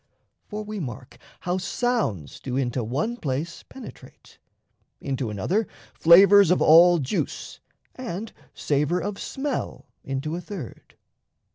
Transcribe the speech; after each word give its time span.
For 0.47 0.63
we 0.63 0.79
mark 0.79 1.19
How 1.41 1.59
sounds 1.59 2.39
do 2.39 2.57
into 2.57 2.83
one 2.83 3.17
place 3.17 3.61
penetrate, 3.61 4.39
Into 4.99 5.29
another 5.29 5.67
flavours 5.93 6.49
of 6.49 6.59
all 6.59 6.97
juice, 6.97 7.59
And 7.93 8.33
savour 8.55 8.99
of 8.99 9.19
smell 9.19 9.85
into 10.03 10.35
a 10.35 10.41
third. 10.41 10.95